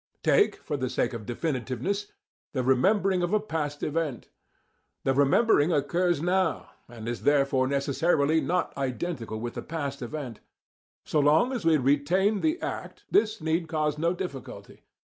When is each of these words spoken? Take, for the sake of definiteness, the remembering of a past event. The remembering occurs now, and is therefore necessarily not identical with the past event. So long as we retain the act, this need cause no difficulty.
Take, 0.23 0.55
for 0.63 0.77
the 0.77 0.89
sake 0.89 1.13
of 1.13 1.27
definiteness, 1.27 2.11
the 2.53 2.63
remembering 2.63 3.21
of 3.21 3.33
a 3.33 3.39
past 3.39 3.83
event. 3.83 4.29
The 5.03 5.13
remembering 5.13 5.71
occurs 5.71 6.23
now, 6.23 6.71
and 6.89 7.07
is 7.07 7.21
therefore 7.21 7.67
necessarily 7.67 8.41
not 8.41 8.75
identical 8.75 9.39
with 9.39 9.53
the 9.53 9.61
past 9.61 10.01
event. 10.01 10.39
So 11.05 11.19
long 11.19 11.53
as 11.53 11.65
we 11.65 11.77
retain 11.77 12.41
the 12.41 12.59
act, 12.63 13.03
this 13.11 13.41
need 13.41 13.67
cause 13.67 13.99
no 13.99 14.11
difficulty. 14.11 14.81